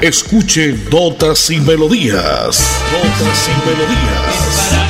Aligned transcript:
Escuche 0.00 0.74
Notas 0.92 1.50
y 1.50 1.60
Melodías. 1.60 2.80
Notas 2.92 3.48
y 3.48 3.68
Melodías. 3.68 4.87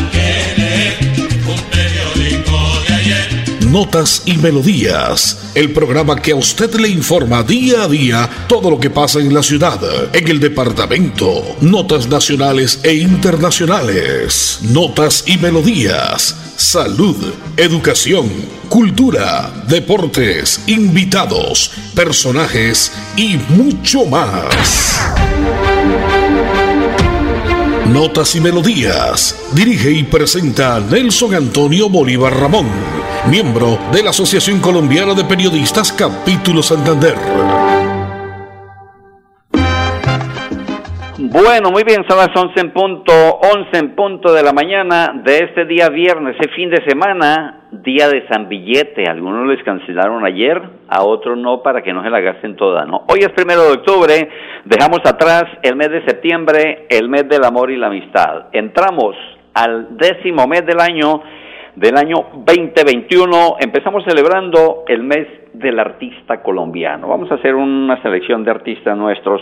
Notas 3.71 4.23
y 4.25 4.39
Melodías, 4.39 5.51
el 5.55 5.73
programa 5.73 6.17
que 6.17 6.33
a 6.33 6.37
usted 6.37 6.75
le 6.77 6.89
informa 6.89 7.43
día 7.43 7.83
a 7.83 7.89
día 7.89 8.47
todo 8.49 8.71
lo 8.71 8.81
que 8.81 8.89
pasa 8.89 9.21
en 9.21 9.35
la 9.35 9.43
ciudad, 9.43 9.79
en 10.15 10.29
el 10.29 10.41
departamento, 10.41 11.57
notas 11.61 12.09
nacionales 12.09 12.81
e 12.83 12.95
internacionales, 12.95 14.61
notas 14.63 15.25
y 15.27 15.37
melodías, 15.37 16.35
salud, 16.57 17.17
educación, 17.59 18.31
cultura, 18.71 19.53
deportes, 19.69 20.63
invitados, 20.67 21.71
personajes 21.95 22.91
y 23.17 23.37
mucho 23.51 24.07
más. 24.07 24.99
Notas 27.93 28.37
y 28.37 28.41
Melodías. 28.41 29.35
Dirige 29.55 29.91
y 29.91 30.05
presenta 30.05 30.79
Nelson 30.79 31.35
Antonio 31.35 31.89
Bolívar 31.89 32.39
Ramón, 32.39 32.69
miembro 33.29 33.79
de 33.93 34.03
la 34.03 34.11
Asociación 34.11 34.61
Colombiana 34.61 35.15
de 35.15 35.23
Periodistas 35.23 35.93
Capítulo 35.93 36.63
Santander. 36.63 37.15
Bueno, 41.19 41.71
muy 41.71 41.85
bien, 41.85 42.05
son 42.09 42.17
las 42.17 42.35
11 42.35 42.59
en 42.59 42.73
punto, 42.73 43.13
11 43.13 43.79
en 43.79 43.95
punto 43.95 44.33
de 44.33 44.43
la 44.43 44.53
mañana 44.53 45.13
de 45.25 45.45
este 45.45 45.67
día 45.67 45.91
viernes, 45.91 46.37
ese 46.41 46.49
fin 46.53 46.71
de 46.71 46.83
semana, 46.89 47.69
día 47.71 48.09
de 48.09 48.27
San 48.29 48.49
Billete. 48.49 49.05
Algunos 49.07 49.47
les 49.47 49.63
cancelaron 49.63 50.25
ayer, 50.25 50.63
a 50.89 51.03
otros 51.03 51.37
no, 51.37 51.63
para 51.63 51.83
que 51.83 51.93
no 51.93 52.03
se 52.03 52.11
la 52.11 52.21
gasten 52.21 52.57
toda, 52.57 52.87
¿no? 52.87 53.05
Hoy 53.09 53.19
es 53.21 53.31
primero 53.31 53.65
de 53.65 53.73
octubre, 53.73 54.29
dejamos 54.65 55.01
atrás 55.05 55.45
el 55.63 55.77
mes 55.77 55.91
de 55.91 56.05
septiembre, 56.07 56.87
el 56.89 57.11
mes 57.11 57.29
del 57.29 57.45
amor 57.45 57.71
y 57.71 57.77
la 57.77 57.89
amistad. 57.89 58.47
Entramos 58.53 59.15
al 59.53 59.99
décimo 59.99 60.47
mes 60.47 60.65
del 60.65 60.81
año, 60.81 61.23
del 61.79 61.97
año 61.97 62.17
2021. 62.45 63.57
Empezamos 63.61 64.03
celebrando 64.05 64.85
el 64.89 65.03
mes 65.03 65.27
del 65.53 65.79
artista 65.79 66.43
colombiano. 66.43 67.09
Vamos 67.09 67.31
a 67.31 67.37
hacer 67.37 67.55
una 67.55 68.03
selección 68.03 68.45
de 68.45 68.51
artistas 68.51 68.97
nuestros 68.97 69.41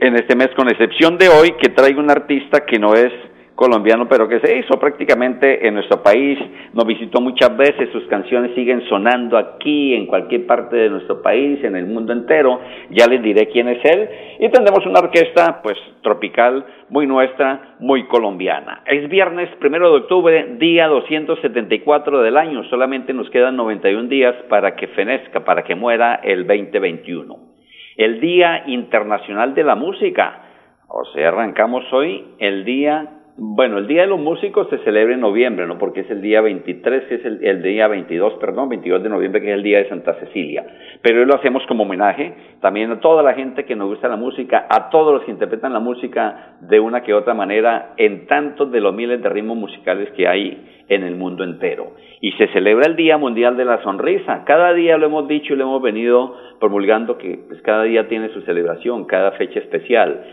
en 0.00 0.14
este 0.14 0.36
mes, 0.36 0.48
con 0.56 0.68
excepción 0.68 1.18
de 1.18 1.28
hoy, 1.28 1.52
que 1.60 1.70
traigo 1.70 2.00
un 2.00 2.10
artista 2.10 2.64
que 2.66 2.78
no 2.78 2.94
es 2.94 3.12
colombiano, 3.56 4.06
pero 4.08 4.28
que 4.28 4.38
se 4.38 4.58
hizo 4.58 4.78
prácticamente 4.78 5.66
en 5.66 5.74
nuestro 5.74 6.02
país, 6.02 6.38
nos 6.72 6.86
visitó 6.86 7.20
muchas 7.20 7.56
veces, 7.56 7.90
sus 7.90 8.06
canciones 8.06 8.54
siguen 8.54 8.82
sonando 8.88 9.36
aquí, 9.36 9.94
en 9.94 10.06
cualquier 10.06 10.46
parte 10.46 10.76
de 10.76 10.90
nuestro 10.90 11.22
país, 11.22 11.64
en 11.64 11.74
el 11.74 11.86
mundo 11.86 12.12
entero, 12.12 12.60
ya 12.90 13.06
les 13.06 13.22
diré 13.22 13.48
quién 13.48 13.68
es 13.68 13.84
él, 13.84 14.08
y 14.38 14.48
tendremos 14.50 14.86
una 14.86 15.00
orquesta, 15.00 15.60
pues, 15.62 15.76
tropical, 16.02 16.64
muy 16.90 17.06
nuestra, 17.06 17.76
muy 17.80 18.06
colombiana. 18.06 18.82
Es 18.86 19.08
viernes, 19.08 19.48
primero 19.58 19.90
de 19.90 19.96
octubre, 20.00 20.56
día 20.58 20.86
274 20.86 22.22
del 22.22 22.36
año, 22.36 22.62
solamente 22.64 23.12
nos 23.12 23.28
quedan 23.30 23.56
91 23.56 24.08
días 24.08 24.34
para 24.48 24.76
que 24.76 24.86
fenezca, 24.88 25.44
para 25.44 25.64
que 25.64 25.74
muera 25.74 26.20
el 26.22 26.46
2021 26.46 27.56
el 27.96 28.20
Día 28.20 28.64
Internacional 28.66 29.54
de 29.54 29.64
la 29.64 29.74
Música. 29.74 30.42
O 30.88 31.04
sea, 31.06 31.28
arrancamos 31.28 31.84
hoy 31.92 32.24
el 32.38 32.64
Día, 32.64 33.16
bueno, 33.38 33.76
el 33.76 33.86
Día 33.86 34.02
de 34.02 34.06
los 34.06 34.18
Músicos 34.18 34.66
se 34.70 34.78
celebra 34.78 35.12
en 35.12 35.20
noviembre, 35.20 35.66
¿no? 35.66 35.76
Porque 35.76 36.00
es 36.00 36.10
el 36.10 36.22
día 36.22 36.40
23, 36.40 37.04
que 37.04 37.14
es 37.16 37.24
el, 37.26 37.62
día 37.62 37.86
22, 37.86 38.34
perdón, 38.40 38.70
22 38.70 39.02
de 39.02 39.10
noviembre, 39.10 39.42
que 39.42 39.48
es 39.48 39.54
el 39.54 39.62
Día 39.62 39.76
de 39.76 39.90
Santa 39.90 40.14
Cecilia. 40.14 40.64
Pero 41.02 41.20
hoy 41.20 41.26
lo 41.26 41.34
hacemos 41.34 41.62
como 41.66 41.82
homenaje 41.82 42.32
también 42.62 42.90
a 42.90 43.00
toda 43.00 43.22
la 43.22 43.34
gente 43.34 43.66
que 43.66 43.76
nos 43.76 43.88
gusta 43.88 44.08
la 44.08 44.16
música, 44.16 44.66
a 44.70 44.88
todos 44.88 45.12
los 45.12 45.24
que 45.24 45.32
interpretan 45.32 45.74
la 45.74 45.80
música 45.80 46.56
de 46.62 46.80
una 46.80 47.02
que 47.02 47.12
otra 47.12 47.34
manera, 47.34 47.92
en 47.98 48.26
tantos 48.26 48.72
de 48.72 48.80
los 48.80 48.94
miles 48.94 49.22
de 49.22 49.28
ritmos 49.28 49.58
musicales 49.58 50.10
que 50.12 50.26
hay 50.26 50.84
en 50.88 51.02
el 51.02 51.16
mundo 51.16 51.44
entero. 51.44 51.92
Y 52.22 52.32
se 52.32 52.48
celebra 52.48 52.86
el 52.86 52.96
Día 52.96 53.18
Mundial 53.18 53.58
de 53.58 53.66
la 53.66 53.82
Sonrisa. 53.82 54.44
Cada 54.46 54.72
día 54.72 54.96
lo 54.96 55.06
hemos 55.06 55.28
dicho 55.28 55.52
y 55.52 55.56
lo 55.56 55.64
hemos 55.64 55.82
venido 55.82 56.34
promulgando 56.58 57.18
que 57.18 57.38
pues, 57.48 57.60
cada 57.60 57.82
día 57.82 58.08
tiene 58.08 58.30
su 58.30 58.40
celebración, 58.42 59.04
cada 59.04 59.32
fecha 59.32 59.58
especial. 59.58 60.24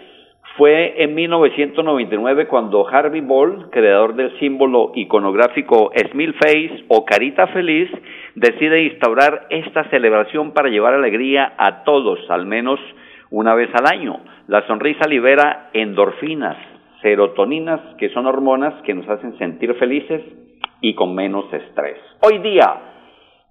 Fue 0.55 1.01
en 1.01 1.15
1999 1.15 2.45
cuando 2.47 2.87
Harvey 2.87 3.21
Ball, 3.21 3.71
creador 3.71 4.13
del 4.13 4.37
símbolo 4.37 4.91
iconográfico 4.93 5.91
Smile 6.11 6.33
Face 6.33 6.83
o 6.89 7.05
Carita 7.05 7.47
Feliz, 7.47 7.89
decide 8.35 8.83
instaurar 8.83 9.47
esta 9.49 9.89
celebración 9.89 10.51
para 10.51 10.69
llevar 10.69 10.93
alegría 10.93 11.53
a 11.57 11.83
todos, 11.83 12.19
al 12.29 12.45
menos 12.45 12.79
una 13.31 13.55
vez 13.55 13.69
al 13.73 13.87
año. 13.91 14.19
La 14.45 14.67
sonrisa 14.67 15.07
libera 15.07 15.69
endorfinas, 15.73 16.57
serotoninas, 17.01 17.81
que 17.97 18.09
son 18.09 18.27
hormonas 18.27 18.75
que 18.83 18.93
nos 18.93 19.09
hacen 19.09 19.35
sentir 19.39 19.73
felices 19.73 20.21
y 20.81 20.93
con 20.93 21.15
menos 21.15 21.51
estrés. 21.51 21.97
Hoy 22.21 22.37
día, 22.37 22.92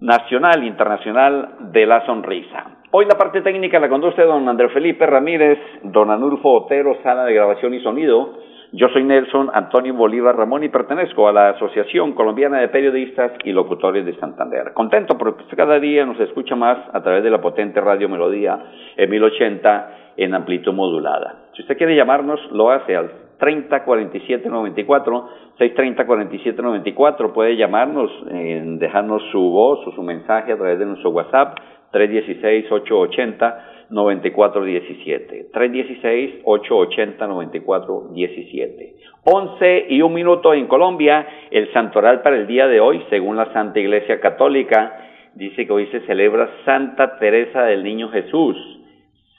Nacional 0.03 0.65
e 0.65 0.67
Internacional 0.67 1.49
de 1.71 1.87
la 1.87 2.05
Sonrisa. 2.05 2.65
Hoy 2.91 3.07
la 3.07 3.17
parte 3.17 3.41
técnica 3.41 3.79
la 3.79 3.89
conduce 3.89 4.21
don 4.23 4.49
Andrés 4.49 4.73
Felipe 4.73 5.07
Ramírez, 5.07 5.61
don 5.85 6.11
Anulfo 6.11 6.65
Otero, 6.65 6.97
sala 7.05 7.25
de 7.25 7.35
grabación 7.35 7.73
y 7.73 7.81
sonido. 7.81 8.37
Yo 8.73 8.89
soy 8.89 9.05
Nelson 9.05 9.51
Antonio 9.55 9.95
Bolívar 9.95 10.37
Ramón 10.37 10.65
y 10.65 10.71
pertenezco 10.71 11.29
a 11.29 11.33
la 11.33 11.51
Asociación 11.51 12.15
Colombiana 12.15 12.59
de 12.59 12.69
Periodistas 12.69 13.31
y 13.45 13.53
Locutores 13.53 14.05
de 14.05 14.19
Santander. 14.19 14.73
Contento 14.75 15.17
porque 15.17 15.45
cada 15.55 15.79
día 15.79 16.05
nos 16.05 16.19
escucha 16.19 16.57
más 16.57 16.79
a 16.93 17.01
través 17.01 17.23
de 17.23 17.31
la 17.31 17.41
potente 17.41 17.81
Radio 17.81 18.09
Melodía 18.09 18.59
en 18.97 19.09
1080 19.09 19.91
en 20.17 20.35
amplitud 20.35 20.73
modulada. 20.73 21.45
Si 21.55 21.63
usted 21.63 21.79
quiere 21.79 21.95
llamarnos, 21.95 22.41
lo 22.51 22.73
hace 22.73 22.97
al 22.97 23.22
30 23.43 23.83
47 23.83 24.49
94, 24.49 25.29
630 25.59 26.07
47 26.07 26.63
94. 26.63 27.33
Puede 27.33 27.57
llamarnos, 27.57 28.09
eh, 28.31 28.63
dejarnos 28.79 29.21
su 29.33 29.41
voz 29.51 29.85
o 29.85 29.91
su 29.91 30.03
mensaje 30.05 30.53
a 30.53 30.57
través 30.57 30.79
de 30.79 30.87
nuestro 30.87 31.11
WhatsApp 31.11 31.59
316 31.91 32.71
880 32.71 33.65
9417. 33.91 35.49
316 35.53 36.43
880 36.45 37.27
9417. 37.27 38.95
11 39.25 39.87
y 39.89 40.03
un 40.03 40.15
minuto 40.15 40.55
en 40.55 40.69
Colombia, 40.69 41.27
el 41.51 41.73
santoral 41.73 42.23
para 42.23 42.37
el 42.37 42.47
día 42.47 42.69
de 42.69 42.79
hoy, 42.79 43.03
según 43.11 43.37
la 43.37 43.53
Santa 43.53 43.81
Iglesia 43.81 44.21
Católica, 44.21 45.01
dice 45.35 45.67
que 45.67 45.73
hoy 45.73 45.87
se 45.87 45.99
celebra 46.03 46.49
Santa 46.65 47.19
Teresa 47.19 47.65
del 47.65 47.83
Niño 47.83 48.09
Jesús, 48.11 48.57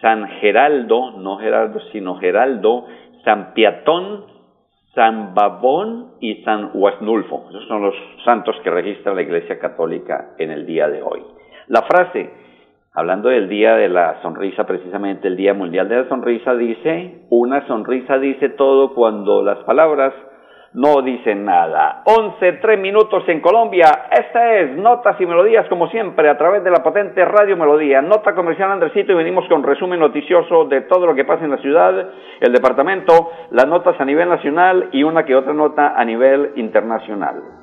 San 0.01 0.27
Geraldo, 0.41 1.11
no 1.19 1.37
Geraldo, 1.37 1.79
sino 1.93 2.15
Geraldo, 2.17 2.85
San 3.23 3.53
Piatón, 3.53 4.25
San 4.93 5.33
Babón 5.33 6.13
y 6.19 6.43
San 6.43 6.71
Huasnulfo. 6.73 7.47
Esos 7.49 7.67
son 7.67 7.81
los 7.81 7.95
santos 8.23 8.55
que 8.63 8.69
registra 8.69 9.13
la 9.13 9.21
Iglesia 9.21 9.59
Católica 9.59 10.31
en 10.37 10.51
el 10.51 10.65
día 10.65 10.87
de 10.87 11.01
hoy. 11.01 11.23
La 11.67 11.81
frase, 11.83 12.31
hablando 12.93 13.29
del 13.29 13.49
Día 13.49 13.75
de 13.75 13.89
la 13.89 14.21
Sonrisa, 14.21 14.65
precisamente 14.65 15.27
el 15.27 15.37
Día 15.37 15.53
Mundial 15.53 15.89
de 15.89 16.03
la 16.03 16.09
Sonrisa, 16.09 16.53
dice, 16.55 17.25
una 17.29 17.65
sonrisa 17.67 18.19
dice 18.19 18.49
todo 18.49 18.93
cuando 18.93 19.41
las 19.41 19.59
palabras 19.59 20.13
no 20.73 21.01
dicen 21.01 21.45
nada. 21.45 22.01
11, 22.05 22.53
3 22.53 22.79
minutos 22.79 23.23
en 23.27 23.41
Colombia. 23.41 24.07
Esta 24.11 24.55
es 24.55 24.75
Notas 24.77 25.19
y 25.19 25.25
Melodías, 25.25 25.67
como 25.69 25.87
siempre, 25.89 26.29
a 26.29 26.37
través 26.37 26.63
de 26.63 26.71
la 26.71 26.81
potente 26.81 27.23
Radio 27.25 27.55
Melodía. 27.55 28.01
Nota 28.01 28.33
comercial 28.33 28.71
Andresito 28.71 29.11
y 29.11 29.15
venimos 29.15 29.47
con 29.47 29.63
resumen 29.63 29.99
noticioso 29.99 30.65
de 30.65 30.81
todo 30.81 31.05
lo 31.05 31.15
que 31.15 31.25
pasa 31.25 31.45
en 31.45 31.51
la 31.51 31.57
ciudad, 31.57 32.09
el 32.39 32.51
departamento, 32.51 33.31
las 33.51 33.67
notas 33.67 33.99
a 33.99 34.05
nivel 34.05 34.29
nacional 34.29 34.89
y 34.91 35.03
una 35.03 35.25
que 35.25 35.35
otra 35.35 35.53
nota 35.53 35.93
a 35.95 36.03
nivel 36.03 36.53
internacional. 36.55 37.62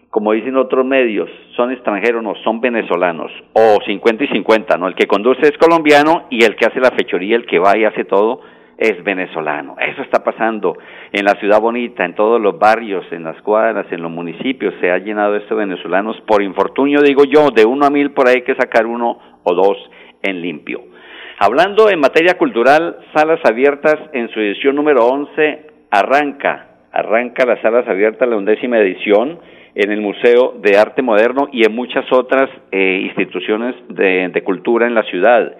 como 0.08 0.32
dicen 0.32 0.56
otros 0.56 0.86
medios, 0.86 1.28
son 1.56 1.70
extranjeros, 1.70 2.22
no, 2.22 2.34
son 2.42 2.62
venezolanos, 2.62 3.30
o 3.52 3.80
50 3.84 4.24
y 4.24 4.28
50, 4.28 4.78
¿no? 4.78 4.88
El 4.88 4.94
que 4.94 5.06
conduce 5.06 5.42
es 5.42 5.58
colombiano 5.58 6.24
y 6.30 6.42
el 6.42 6.56
que 6.56 6.64
hace 6.64 6.80
la 6.80 6.90
fechoría, 6.92 7.36
el 7.36 7.44
que 7.44 7.58
va 7.58 7.76
y 7.76 7.84
hace 7.84 8.04
todo, 8.04 8.40
es 8.78 9.02
venezolano. 9.02 9.76
Eso 9.80 10.02
está 10.02 10.22
pasando 10.22 10.78
en 11.12 11.24
la 11.24 11.32
ciudad 11.40 11.60
bonita, 11.60 12.04
en 12.04 12.14
todos 12.14 12.40
los 12.40 12.58
barrios, 12.58 13.04
en 13.10 13.24
las 13.24 13.40
cuadras, 13.42 13.86
en 13.90 14.02
los 14.02 14.10
municipios, 14.10 14.72
se 14.80 14.90
ha 14.90 14.98
llenado 14.98 15.34
esto 15.34 15.56
de 15.56 15.66
venezolanos. 15.66 16.16
Por 16.26 16.42
infortunio, 16.42 17.02
digo 17.02 17.24
yo, 17.24 17.50
de 17.50 17.66
uno 17.66 17.86
a 17.86 17.90
mil 17.90 18.12
por 18.12 18.28
ahí 18.28 18.36
hay 18.36 18.42
que 18.42 18.54
sacar 18.54 18.86
uno 18.86 19.18
o 19.42 19.54
dos 19.54 19.76
en 20.22 20.40
limpio. 20.40 20.84
Hablando 21.40 21.90
en 21.90 22.00
materia 22.00 22.38
cultural, 22.38 22.98
Salas 23.14 23.40
Abiertas 23.44 23.96
en 24.12 24.28
su 24.30 24.40
edición 24.40 24.76
número 24.76 25.06
11 25.06 25.66
arranca, 25.90 26.68
arranca 26.92 27.46
las 27.46 27.60
Salas 27.60 27.86
Abiertas, 27.88 28.28
la 28.28 28.36
undécima 28.36 28.78
edición, 28.78 29.40
en 29.74 29.92
el 29.92 30.00
Museo 30.00 30.54
de 30.60 30.76
Arte 30.76 31.02
Moderno 31.02 31.48
y 31.52 31.64
en 31.64 31.74
muchas 31.74 32.04
otras 32.12 32.50
eh, 32.72 33.00
instituciones 33.04 33.76
de, 33.88 34.28
de 34.32 34.42
cultura 34.42 34.86
en 34.86 34.94
la 34.94 35.04
ciudad. 35.04 35.52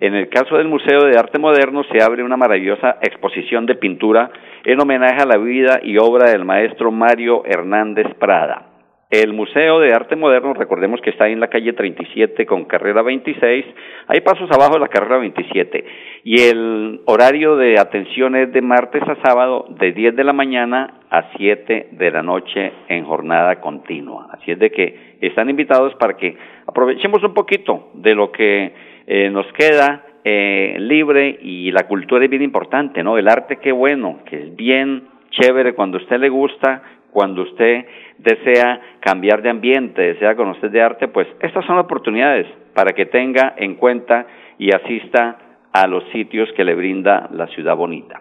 En 0.00 0.14
el 0.14 0.28
caso 0.28 0.56
del 0.56 0.68
Museo 0.68 1.06
de 1.06 1.18
Arte 1.18 1.40
Moderno 1.40 1.82
se 1.90 2.00
abre 2.00 2.22
una 2.22 2.36
maravillosa 2.36 2.98
exposición 3.02 3.66
de 3.66 3.74
pintura 3.74 4.30
en 4.64 4.80
homenaje 4.80 5.20
a 5.20 5.26
la 5.26 5.38
vida 5.38 5.80
y 5.82 5.98
obra 5.98 6.30
del 6.30 6.44
maestro 6.44 6.92
Mario 6.92 7.42
Hernández 7.44 8.06
Prada. 8.20 8.66
El 9.10 9.32
Museo 9.32 9.80
de 9.80 9.92
Arte 9.92 10.14
Moderno, 10.14 10.54
recordemos 10.54 11.00
que 11.00 11.10
está 11.10 11.28
en 11.28 11.40
la 11.40 11.48
calle 11.48 11.72
37 11.72 12.46
con 12.46 12.66
carrera 12.66 13.02
26, 13.02 13.64
hay 14.06 14.20
pasos 14.20 14.48
abajo 14.52 14.74
de 14.74 14.80
la 14.80 14.88
carrera 14.88 15.16
27. 15.18 15.84
Y 16.22 16.42
el 16.42 17.00
horario 17.06 17.56
de 17.56 17.80
atención 17.80 18.36
es 18.36 18.52
de 18.52 18.60
martes 18.60 19.02
a 19.02 19.16
sábado 19.26 19.64
de 19.80 19.92
10 19.92 20.14
de 20.14 20.24
la 20.24 20.34
mañana 20.34 21.00
a 21.10 21.32
7 21.36 21.88
de 21.90 22.10
la 22.10 22.22
noche 22.22 22.70
en 22.88 23.04
jornada 23.04 23.60
continua. 23.60 24.28
Así 24.30 24.52
es 24.52 24.58
de 24.58 24.70
que 24.70 25.16
están 25.22 25.48
invitados 25.50 25.94
para 25.94 26.16
que 26.16 26.36
aprovechemos 26.66 27.24
un 27.24 27.34
poquito 27.34 27.88
de 27.94 28.14
lo 28.14 28.30
que 28.30 28.87
eh, 29.10 29.30
nos 29.30 29.50
queda 29.54 30.04
eh, 30.22 30.76
libre 30.78 31.38
y 31.40 31.70
la 31.70 31.86
cultura 31.88 32.22
es 32.22 32.30
bien 32.30 32.42
importante, 32.42 33.02
¿no? 33.02 33.16
El 33.16 33.26
arte 33.26 33.56
qué 33.56 33.72
bueno, 33.72 34.18
que 34.26 34.36
es 34.36 34.54
bien 34.56 35.04
chévere 35.30 35.72
cuando 35.72 35.96
usted 35.96 36.18
le 36.20 36.28
gusta, 36.28 36.82
cuando 37.10 37.40
usted 37.40 37.86
desea 38.18 38.80
cambiar 39.00 39.40
de 39.40 39.48
ambiente, 39.48 40.02
desea 40.02 40.36
conocer 40.36 40.70
de 40.70 40.82
arte, 40.82 41.08
pues 41.08 41.26
estas 41.40 41.64
son 41.64 41.78
oportunidades 41.78 42.46
para 42.74 42.92
que 42.92 43.06
tenga 43.06 43.54
en 43.56 43.76
cuenta 43.76 44.26
y 44.58 44.72
asista 44.72 45.38
a 45.72 45.86
los 45.86 46.04
sitios 46.10 46.52
que 46.52 46.64
le 46.64 46.74
brinda 46.74 47.30
la 47.32 47.46
ciudad 47.46 47.76
bonita. 47.76 48.20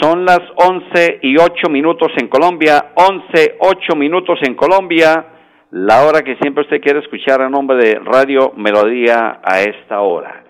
Son 0.00 0.24
las 0.24 0.40
11 0.56 1.20
y 1.22 1.36
8 1.36 1.68
minutos 1.68 2.12
en 2.16 2.28
Colombia, 2.28 2.92
11, 2.94 3.56
8 3.58 3.96
minutos 3.96 4.38
en 4.42 4.54
Colombia 4.54 5.26
la 5.72 6.04
hora 6.04 6.22
que 6.22 6.36
siempre 6.36 6.64
usted 6.64 6.80
quiere 6.80 6.98
escuchar 6.98 7.40
a 7.42 7.48
nombre 7.48 7.76
de 7.76 8.00
Radio 8.00 8.52
Melodía 8.56 9.40
a 9.44 9.60
esta 9.60 10.00
hora. 10.00 10.42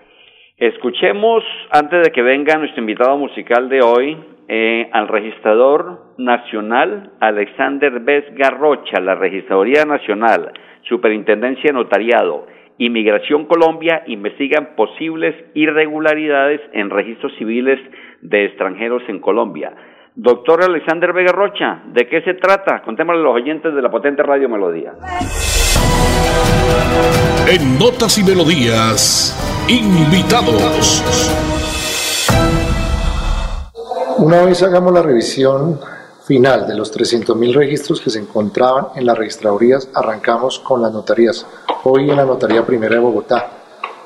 Escuchemos, 0.57 1.43
antes 1.69 2.03
de 2.03 2.11
que 2.11 2.23
venga 2.23 2.57
nuestro 2.57 2.81
invitado 2.81 3.17
musical 3.17 3.69
de 3.69 3.81
hoy, 3.81 4.17
eh, 4.47 4.89
al 4.91 5.07
registrador 5.07 6.15
nacional 6.17 7.11
Alexander 7.19 7.99
Bes 7.99 8.25
Garrocha, 8.35 8.99
la 8.99 9.15
Registraduría 9.15 9.85
Nacional, 9.85 10.51
Superintendencia 10.83 11.69
de 11.69 11.73
Notariado, 11.73 12.47
Inmigración 12.77 13.45
Colombia 13.45 14.01
investigan 14.07 14.69
posibles 14.75 15.35
irregularidades 15.53 16.61
en 16.73 16.89
registros 16.89 17.31
civiles 17.37 17.79
de 18.21 18.45
extranjeros 18.45 19.03
en 19.07 19.19
Colombia. 19.19 19.71
Doctor 20.15 20.63
Alexander 20.63 21.13
Vega 21.13 21.31
Rocha, 21.31 21.83
¿de 21.93 22.07
qué 22.07 22.21
se 22.23 22.33
trata? 22.33 22.81
Contémosle 22.81 23.21
a 23.21 23.23
los 23.23 23.35
oyentes 23.35 23.75
de 23.75 23.81
la 23.83 23.91
potente 23.91 24.23
Radio 24.23 24.49
Melodía. 24.49 24.93
En 27.47 27.77
Notas 27.77 28.17
y 28.17 28.23
Melodías, 28.23 29.37
invitados. 29.69 31.29
Una 34.17 34.43
vez 34.43 34.63
hagamos 34.63 34.91
la 34.91 35.03
revisión 35.03 35.79
final 36.31 36.65
de 36.65 36.75
los 36.75 36.97
300.000 36.97 37.53
registros 37.53 37.99
que 37.99 38.09
se 38.09 38.17
encontraban 38.17 38.87
en 38.95 39.05
las 39.05 39.17
registradurías, 39.17 39.89
arrancamos 39.93 40.59
con 40.59 40.81
las 40.81 40.93
notarías. 40.93 41.45
Hoy 41.83 42.09
en 42.09 42.15
la 42.15 42.23
Notaría 42.23 42.65
Primera 42.65 42.95
de 42.95 43.01
Bogotá. 43.01 43.51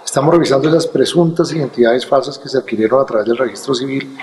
Estamos 0.04 0.34
revisando 0.34 0.68
las 0.72 0.88
presuntas 0.88 1.54
identidades 1.54 2.04
falsas 2.04 2.40
que 2.40 2.50
se 2.50 2.58
adquirieron 2.58 3.00
a 3.00 3.06
través 3.06 3.28
del 3.28 3.38
registro 3.38 3.76
civil 3.76 4.18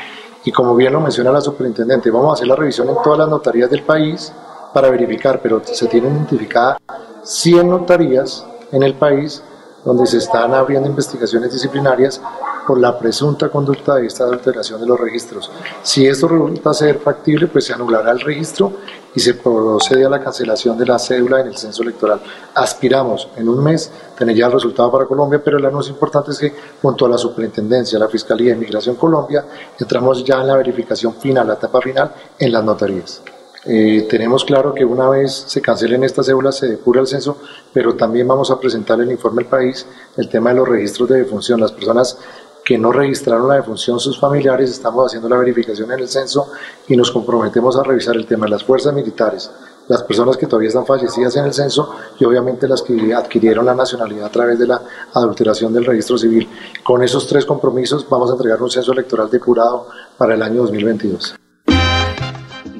y 0.44 0.50
como 0.50 0.74
bien 0.74 0.92
lo 0.94 1.00
menciona 1.00 1.30
la 1.30 1.40
superintendente, 1.40 2.10
vamos 2.10 2.30
a 2.30 2.32
hacer 2.32 2.48
la 2.48 2.56
revisión 2.56 2.88
en 2.88 2.96
todas 3.04 3.20
las 3.20 3.28
notarías 3.28 3.70
del 3.70 3.84
país 3.84 4.32
para 4.74 4.90
verificar, 4.90 5.38
pero 5.40 5.62
se 5.64 5.86
tienen 5.86 6.16
identificadas 6.16 6.78
100 7.22 7.70
notarías 7.70 8.44
en 8.72 8.82
el 8.82 8.94
país 8.94 9.44
donde 9.84 10.06
se 10.06 10.18
están 10.18 10.54
abriendo 10.54 10.88
investigaciones 10.88 11.52
disciplinarias 11.52 12.20
por 12.66 12.78
la 12.78 12.96
presunta 12.98 13.48
conducta 13.48 13.96
de 13.96 14.06
esta 14.06 14.24
alteración 14.24 14.80
de 14.80 14.86
los 14.86 14.98
registros. 14.98 15.50
Si 15.82 16.06
esto 16.06 16.28
resulta 16.28 16.72
ser 16.72 16.98
factible, 16.98 17.48
pues 17.48 17.64
se 17.64 17.72
anulará 17.72 18.12
el 18.12 18.20
registro 18.20 18.72
y 19.14 19.20
se 19.20 19.34
procede 19.34 20.04
a 20.04 20.08
la 20.08 20.22
cancelación 20.22 20.78
de 20.78 20.86
la 20.86 20.98
cédula 20.98 21.40
en 21.40 21.48
el 21.48 21.56
censo 21.56 21.82
electoral. 21.82 22.20
Aspiramos 22.54 23.28
en 23.36 23.48
un 23.48 23.62
mes 23.62 23.90
tener 24.16 24.36
ya 24.36 24.46
el 24.46 24.52
resultado 24.52 24.90
para 24.90 25.06
Colombia, 25.06 25.42
pero 25.44 25.58
lo 25.58 25.70
más 25.72 25.88
importante 25.88 26.30
es 26.30 26.38
que 26.38 26.54
junto 26.80 27.06
a 27.06 27.08
la 27.08 27.18
Superintendencia, 27.18 27.98
la 27.98 28.08
Fiscalía 28.08 28.50
de 28.50 28.56
Inmigración 28.56 28.96
Colombia, 28.96 29.44
entramos 29.78 30.24
ya 30.24 30.40
en 30.40 30.46
la 30.46 30.56
verificación 30.56 31.14
final, 31.14 31.48
la 31.48 31.54
etapa 31.54 31.80
final, 31.80 32.12
en 32.38 32.52
las 32.52 32.64
notarías. 32.64 33.22
Eh, 33.64 34.06
tenemos 34.10 34.44
claro 34.44 34.74
que 34.74 34.84
una 34.84 35.08
vez 35.08 35.44
se 35.46 35.60
cancelen 35.60 36.02
estas 36.02 36.26
cédulas 36.26 36.56
se 36.56 36.68
depura 36.68 37.00
el 37.00 37.06
censo, 37.06 37.38
pero 37.72 37.94
también 37.94 38.26
vamos 38.26 38.50
a 38.50 38.58
presentar 38.58 39.00
el 39.00 39.10
informe 39.10 39.42
al 39.42 39.48
país 39.48 39.86
el 40.16 40.28
tema 40.28 40.50
de 40.50 40.56
los 40.56 40.68
registros 40.68 41.08
de 41.08 41.18
defunción. 41.18 41.60
Las 41.60 41.70
personas 41.70 42.18
que 42.64 42.78
no 42.78 42.92
registraron 42.92 43.48
la 43.48 43.56
defunción, 43.56 44.00
sus 44.00 44.18
familiares, 44.18 44.70
estamos 44.70 45.06
haciendo 45.06 45.28
la 45.28 45.36
verificación 45.36 45.90
en 45.92 46.00
el 46.00 46.08
censo 46.08 46.48
y 46.88 46.96
nos 46.96 47.10
comprometemos 47.10 47.76
a 47.76 47.82
revisar 47.82 48.16
el 48.16 48.26
tema 48.26 48.46
de 48.46 48.50
las 48.50 48.64
fuerzas 48.64 48.94
militares, 48.94 49.50
las 49.88 50.02
personas 50.04 50.36
que 50.36 50.46
todavía 50.46 50.68
están 50.68 50.86
fallecidas 50.86 51.36
en 51.36 51.44
el 51.44 51.52
censo 51.52 51.94
y 52.18 52.24
obviamente 52.24 52.68
las 52.68 52.82
que 52.82 53.14
adquirieron 53.14 53.66
la 53.66 53.74
nacionalidad 53.74 54.26
a 54.26 54.30
través 54.30 54.58
de 54.58 54.66
la 54.66 54.80
adulteración 55.12 55.72
del 55.72 55.84
registro 55.84 56.18
civil. 56.18 56.48
Con 56.84 57.02
esos 57.02 57.26
tres 57.26 57.44
compromisos 57.44 58.08
vamos 58.08 58.30
a 58.30 58.34
entregar 58.34 58.62
un 58.62 58.70
censo 58.70 58.92
electoral 58.92 59.30
depurado 59.30 59.88
para 60.16 60.34
el 60.34 60.42
año 60.42 60.62
2022. 60.62 61.41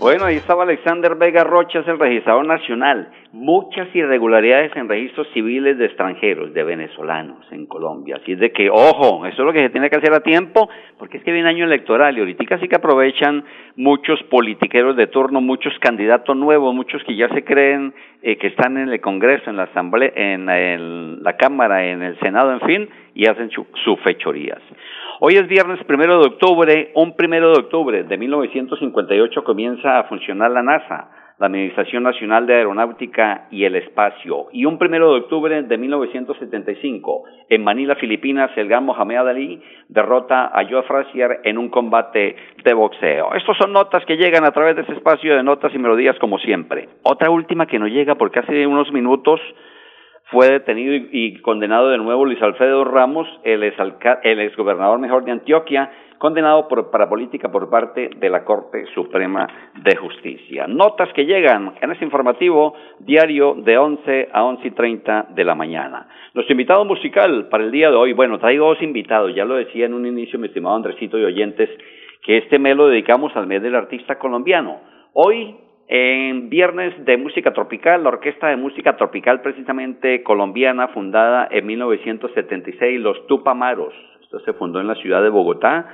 Bueno, 0.02 0.24
ahí 0.24 0.34
estaba 0.34 0.64
Alexander 0.64 1.14
Vega 1.14 1.44
Rocha, 1.44 1.78
es 1.78 1.86
el 1.86 1.96
registrador 1.96 2.44
nacional. 2.44 3.08
Muchas 3.30 3.86
irregularidades 3.94 4.74
en 4.74 4.88
registros 4.88 5.28
civiles 5.32 5.78
de 5.78 5.86
extranjeros, 5.86 6.52
de 6.52 6.64
venezolanos 6.64 7.46
en 7.52 7.66
Colombia. 7.66 8.16
Así 8.20 8.32
es 8.32 8.40
de 8.40 8.50
que, 8.50 8.68
ojo, 8.68 9.24
eso 9.26 9.42
es 9.42 9.46
lo 9.46 9.52
que 9.52 9.60
se 9.60 9.70
tiene 9.70 9.88
que 9.88 9.98
hacer 9.98 10.12
a 10.12 10.18
tiempo, 10.18 10.68
porque 10.98 11.18
es 11.18 11.22
que 11.22 11.30
viene 11.30 11.48
año 11.48 11.66
electoral 11.66 12.16
y 12.16 12.18
ahorita 12.18 12.58
sí 12.58 12.66
que 12.66 12.74
aprovechan 12.74 13.44
muchos 13.76 14.20
politiqueros 14.24 14.96
de 14.96 15.06
turno, 15.06 15.40
muchos 15.40 15.72
candidatos 15.78 16.36
nuevos, 16.36 16.74
muchos 16.74 17.00
que 17.04 17.14
ya 17.14 17.28
se 17.28 17.44
creen 17.44 17.94
eh, 18.22 18.38
que 18.38 18.48
están 18.48 18.78
en 18.78 18.88
el 18.88 19.00
Congreso, 19.00 19.50
en 19.50 19.56
la 19.56 19.64
Asamblea, 19.64 20.10
en 20.16 21.22
la 21.22 21.36
Cámara, 21.36 21.86
en 21.86 22.02
el 22.02 22.18
Senado, 22.18 22.52
en 22.52 22.60
fin, 22.62 22.88
y 23.14 23.26
hacen 23.26 23.50
sus 23.50 24.00
fechorías. 24.02 24.62
Hoy 25.24 25.34
es 25.34 25.46
viernes 25.46 25.78
primero 25.84 26.18
de 26.18 26.26
octubre, 26.26 26.90
un 26.96 27.14
primero 27.14 27.52
de 27.52 27.60
octubre 27.60 28.02
de 28.02 28.18
1958 28.18 29.44
comienza 29.44 30.00
a 30.00 30.04
funcionar 30.08 30.50
la 30.50 30.64
NASA, 30.64 31.10
la 31.38 31.46
Administración 31.46 32.02
Nacional 32.02 32.44
de 32.44 32.54
Aeronáutica 32.56 33.46
y 33.52 33.62
el 33.62 33.76
Espacio, 33.76 34.48
y 34.52 34.64
un 34.64 34.78
primero 34.78 35.12
de 35.12 35.20
octubre 35.20 35.62
de 35.62 35.78
1975 35.78 37.22
en 37.50 37.62
Manila, 37.62 37.94
Filipinas, 37.94 38.50
el 38.56 38.66
gran 38.66 38.84
Mohamed 38.84 39.18
Ali 39.18 39.62
derrota 39.88 40.46
a 40.46 40.68
Joe 40.68 40.82
Frazier 40.82 41.38
en 41.44 41.56
un 41.56 41.68
combate 41.68 42.34
de 42.64 42.74
boxeo. 42.74 43.32
Estos 43.36 43.56
son 43.58 43.72
notas 43.72 44.04
que 44.04 44.16
llegan 44.16 44.44
a 44.44 44.50
través 44.50 44.74
de 44.74 44.82
ese 44.82 44.94
espacio 44.94 45.36
de 45.36 45.44
notas 45.44 45.72
y 45.72 45.78
melodías 45.78 46.18
como 46.18 46.40
siempre. 46.40 46.88
Otra 47.04 47.30
última 47.30 47.66
que 47.66 47.78
nos 47.78 47.90
llega 47.90 48.16
porque 48.16 48.40
hace 48.40 48.66
unos 48.66 48.90
minutos 48.90 49.40
fue 50.32 50.50
detenido 50.50 50.94
y, 51.12 51.40
condenado 51.42 51.90
de 51.90 51.98
nuevo 51.98 52.24
Luis 52.24 52.40
Alfredo 52.42 52.84
Ramos, 52.84 53.28
el, 53.44 53.62
el 53.62 54.40
exgobernador 54.40 54.98
mejor 54.98 55.24
de 55.24 55.32
Antioquia, 55.32 55.90
condenado 56.16 56.68
por 56.68 56.90
parapolítica 56.90 57.52
por 57.52 57.68
parte 57.68 58.08
de 58.16 58.30
la 58.30 58.42
Corte 58.42 58.86
Suprema 58.94 59.46
de 59.84 59.94
Justicia. 59.94 60.66
Notas 60.66 61.12
que 61.12 61.26
llegan 61.26 61.74
en 61.80 61.92
este 61.92 62.06
informativo 62.06 62.74
diario 63.00 63.56
de 63.58 63.76
11 63.76 64.28
a 64.32 64.44
11 64.44 64.68
y 64.68 64.70
30 64.70 65.26
de 65.34 65.44
la 65.44 65.54
mañana. 65.54 66.08
Nuestro 66.32 66.54
invitado 66.54 66.84
musical 66.86 67.48
para 67.50 67.64
el 67.64 67.70
día 67.70 67.90
de 67.90 67.96
hoy, 67.96 68.14
bueno, 68.14 68.38
traigo 68.38 68.68
dos 68.68 68.80
invitados, 68.80 69.34
ya 69.34 69.44
lo 69.44 69.56
decía 69.56 69.84
en 69.84 69.92
un 69.92 70.06
inicio 70.06 70.38
mi 70.38 70.46
estimado 70.46 70.76
Andresito 70.76 71.18
y 71.18 71.24
oyentes, 71.24 71.68
que 72.22 72.38
este 72.38 72.58
mes 72.58 72.74
lo 72.74 72.86
dedicamos 72.86 73.36
al 73.36 73.46
mes 73.46 73.60
del 73.60 73.74
artista 73.74 74.18
colombiano. 74.18 74.80
Hoy 75.12 75.56
en 75.88 76.48
Viernes 76.48 77.04
de 77.04 77.16
Música 77.16 77.52
Tropical, 77.52 78.02
la 78.02 78.10
Orquesta 78.10 78.48
de 78.48 78.56
Música 78.56 78.96
Tropical 78.96 79.42
precisamente 79.42 80.22
colombiana, 80.22 80.88
fundada 80.88 81.48
en 81.50 81.66
1976, 81.66 83.00
los 83.00 83.26
Tupamaros. 83.26 83.94
Esto 84.22 84.40
se 84.40 84.52
fundó 84.54 84.80
en 84.80 84.86
la 84.86 84.94
ciudad 84.94 85.22
de 85.22 85.28
Bogotá. 85.28 85.86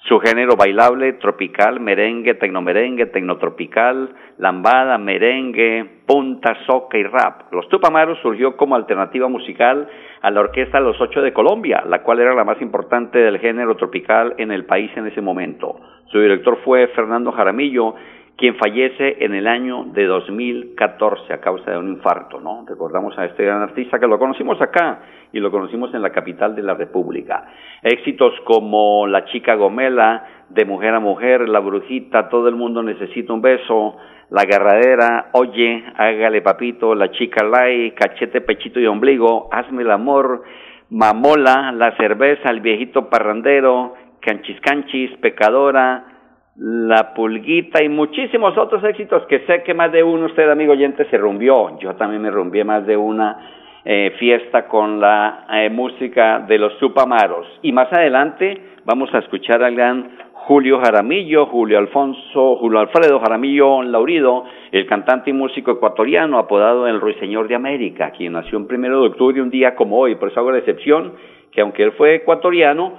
Su 0.00 0.20
género 0.20 0.56
bailable, 0.56 1.14
tropical, 1.14 1.80
merengue, 1.80 2.34
tecnomerengue, 2.34 3.06
tecnotropical, 3.06 4.14
lambada, 4.38 4.98
merengue, 4.98 6.02
punta, 6.06 6.56
soca 6.66 6.96
y 6.98 7.02
rap. 7.02 7.52
Los 7.52 7.68
Tupamaros 7.68 8.18
surgió 8.22 8.56
como 8.56 8.76
alternativa 8.76 9.28
musical 9.28 9.88
a 10.22 10.30
la 10.30 10.40
Orquesta 10.40 10.80
Los 10.80 11.00
Ocho 11.00 11.22
de 11.22 11.32
Colombia, 11.32 11.82
la 11.88 12.02
cual 12.02 12.20
era 12.20 12.34
la 12.34 12.44
más 12.44 12.60
importante 12.60 13.18
del 13.18 13.38
género 13.38 13.74
tropical 13.76 14.34
en 14.38 14.52
el 14.52 14.64
país 14.64 14.90
en 14.96 15.06
ese 15.06 15.20
momento. 15.20 15.80
Su 16.12 16.20
director 16.20 16.58
fue 16.64 16.86
Fernando 16.88 17.32
Jaramillo 17.32 17.94
quien 18.36 18.54
fallece 18.56 19.24
en 19.24 19.34
el 19.34 19.46
año 19.46 19.84
de 19.94 20.04
2014 20.04 21.32
a 21.32 21.40
causa 21.40 21.70
de 21.70 21.78
un 21.78 21.88
infarto, 21.88 22.38
¿no? 22.38 22.66
Recordamos 22.68 23.18
a 23.18 23.24
este 23.24 23.44
gran 23.44 23.62
artista 23.62 23.98
que 23.98 24.06
lo 24.06 24.18
conocimos 24.18 24.60
acá 24.60 25.00
y 25.32 25.40
lo 25.40 25.50
conocimos 25.50 25.94
en 25.94 26.02
la 26.02 26.10
capital 26.10 26.54
de 26.54 26.62
la 26.62 26.74
República. 26.74 27.46
Éxitos 27.82 28.34
como 28.44 29.06
La 29.06 29.24
chica 29.26 29.54
gomela, 29.54 30.24
De 30.50 30.64
mujer 30.64 30.94
a 30.94 31.00
mujer, 31.00 31.48
La 31.48 31.60
brujita, 31.60 32.28
Todo 32.28 32.48
el 32.48 32.56
mundo 32.56 32.82
necesita 32.82 33.32
un 33.32 33.40
beso, 33.40 33.96
La 34.28 34.42
agarradera, 34.42 35.30
Oye, 35.32 35.84
hágale 35.96 36.42
papito, 36.42 36.94
La 36.94 37.10
chica 37.10 37.42
lai, 37.42 37.92
Cachete, 37.92 38.42
pechito 38.42 38.78
y 38.80 38.86
ombligo, 38.86 39.48
Hazme 39.50 39.82
el 39.82 39.90
amor, 39.90 40.42
Mamola, 40.90 41.72
La 41.72 41.96
cerveza, 41.96 42.50
El 42.50 42.60
viejito 42.60 43.08
parrandero, 43.08 43.94
Canchis 44.20 44.60
canchis, 44.60 45.10
Pecadora, 45.22 46.15
la 46.58 47.12
Pulguita 47.12 47.82
y 47.82 47.88
muchísimos 47.88 48.56
otros 48.56 48.82
éxitos 48.84 49.26
que 49.26 49.40
sé 49.40 49.62
que 49.62 49.74
más 49.74 49.92
de 49.92 50.02
uno 50.02 50.26
usted, 50.26 50.48
amigo 50.48 50.72
oyente, 50.72 51.04
se 51.10 51.18
rumbió. 51.18 51.78
Yo 51.78 51.94
también 51.96 52.22
me 52.22 52.30
rumbié 52.30 52.64
más 52.64 52.86
de 52.86 52.96
una 52.96 53.36
eh, 53.84 54.14
fiesta 54.18 54.66
con 54.66 54.98
la 54.98 55.46
eh, 55.52 55.70
música 55.70 56.40
de 56.40 56.58
los 56.58 56.72
Supamaros. 56.78 57.46
Y 57.62 57.72
más 57.72 57.92
adelante 57.92 58.58
vamos 58.84 59.12
a 59.14 59.18
escuchar 59.18 59.62
al 59.62 59.74
gran 59.74 60.10
Julio 60.32 60.80
Jaramillo, 60.80 61.46
Julio 61.46 61.78
Alfonso, 61.78 62.56
Julio 62.56 62.78
Alfredo 62.78 63.18
Jaramillo 63.20 63.82
Laurido, 63.82 64.44
el 64.72 64.86
cantante 64.86 65.30
y 65.30 65.32
músico 65.32 65.72
ecuatoriano 65.72 66.38
apodado 66.38 66.86
el 66.86 67.00
Ruiseñor 67.00 67.48
de 67.48 67.56
América, 67.56 68.12
quien 68.16 68.32
nació 68.32 68.56
en 68.58 68.66
primero 68.66 69.00
de 69.00 69.08
octubre, 69.08 69.42
un 69.42 69.50
día 69.50 69.74
como 69.74 69.98
hoy. 69.98 70.14
Por 70.14 70.30
eso 70.30 70.40
hago 70.40 70.52
la 70.52 70.58
excepción 70.58 71.14
que 71.50 71.60
aunque 71.60 71.82
él 71.82 71.92
fue 71.92 72.14
ecuatoriano, 72.14 72.92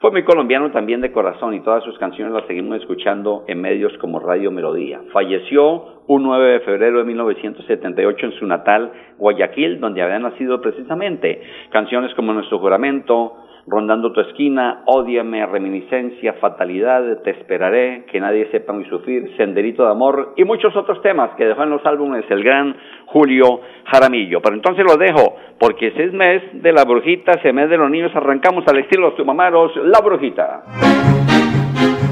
fue 0.00 0.12
muy 0.12 0.22
colombiano 0.22 0.70
también 0.70 1.00
de 1.00 1.10
corazón 1.10 1.54
y 1.54 1.60
todas 1.60 1.82
sus 1.82 1.98
canciones 1.98 2.32
las 2.32 2.46
seguimos 2.46 2.78
escuchando 2.78 3.44
en 3.48 3.60
medios 3.60 3.92
como 3.98 4.20
Radio 4.20 4.52
Melodía. 4.52 5.00
Falleció 5.12 6.04
un 6.06 6.22
9 6.22 6.52
de 6.52 6.60
febrero 6.60 6.98
de 6.98 7.04
1978 7.04 8.26
en 8.26 8.32
su 8.38 8.46
natal 8.46 8.92
Guayaquil, 9.18 9.80
donde 9.80 10.00
había 10.00 10.20
nacido 10.20 10.60
precisamente. 10.60 11.42
Canciones 11.70 12.14
como 12.14 12.32
Nuestro 12.32 12.60
Juramento, 12.60 13.34
Rondando 13.70 14.12
tu 14.12 14.20
esquina, 14.20 14.82
Ódiame, 14.86 15.44
Reminiscencia, 15.44 16.34
Fatalidad, 16.34 17.02
Te 17.22 17.30
esperaré, 17.30 18.06
Que 18.10 18.20
nadie 18.20 18.50
sepa 18.50 18.72
mi 18.72 18.84
sufrir, 18.88 19.36
Senderito 19.36 19.84
de 19.84 19.90
amor 19.90 20.32
y 20.36 20.44
muchos 20.44 20.74
otros 20.74 21.02
temas 21.02 21.30
que 21.36 21.44
dejó 21.44 21.64
en 21.64 21.70
los 21.70 21.84
álbumes 21.84 22.24
el 22.30 22.42
gran 22.42 22.76
Julio 23.06 23.60
Jaramillo. 23.84 24.40
Pero 24.40 24.54
entonces 24.54 24.84
lo 24.84 24.96
dejo, 24.96 25.36
porque 25.58 25.88
ese 25.88 26.04
es 26.04 26.12
mes 26.12 26.42
de 26.62 26.72
la 26.72 26.84
brujita, 26.84 27.32
ese 27.32 27.52
mes 27.52 27.68
de 27.68 27.76
los 27.76 27.90
niños, 27.90 28.10
arrancamos 28.14 28.64
al 28.66 28.78
estilo 28.78 28.98
los 29.16 29.26
mamaros, 29.26 29.72
La 29.84 30.00
Brujita. 30.00 30.62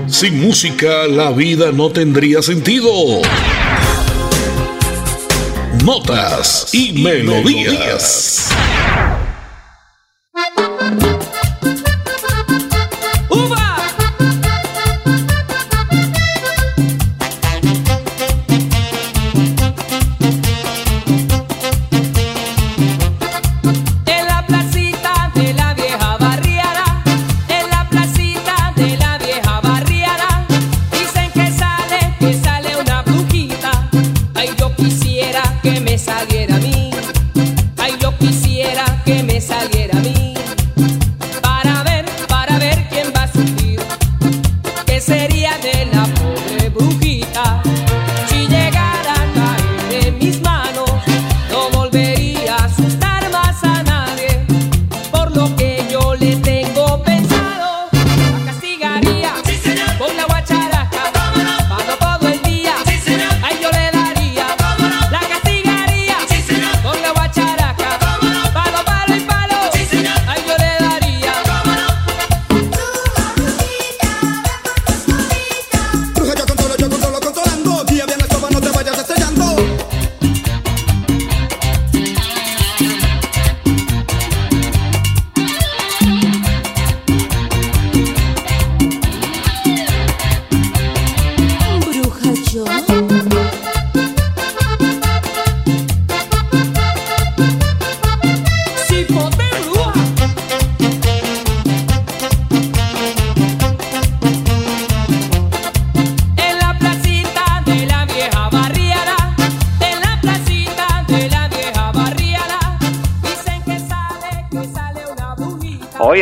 Sin 0.06 0.40
música 0.40 1.06
la 1.08 1.32
vida 1.32 1.72
no 1.72 1.90
tendría 1.90 2.40
sentido. 2.42 2.88
Notas 5.84 6.72
y 6.74 7.02
melodías. 7.02 8.75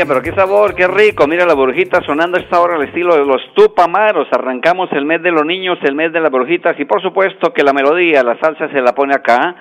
Pero 0.06 0.20
qué 0.20 0.32
sabor, 0.32 0.75
qué 0.75 0.87
rico. 0.87 1.26
Mira 1.26 1.46
la 1.46 1.54
burbujita 1.54 2.02
sonando 2.02 2.37
esta 2.37 2.61
hora 2.61 2.76
al 2.76 2.82
estilo 2.82 3.16
de 3.16 3.25
los 3.25 3.40
tupamaros. 3.54 4.28
Arrancamos 4.32 4.92
el 4.92 5.06
mes 5.06 5.23
de 5.23 5.30
los 5.30 5.46
niños, 5.46 5.78
el 5.82 5.94
mes 5.94 6.12
de 6.12 6.20
las 6.20 6.30
burbujitas 6.30 6.78
y 6.78 6.84
por 6.84 7.00
supuesto 7.00 7.54
que 7.54 7.62
la 7.62 7.73
melodía, 7.73 8.23
la 8.23 8.38
salsa 8.38 8.68
se 8.68 8.82
la 8.82 8.94
pone 8.94 9.14
acá. 9.14 9.56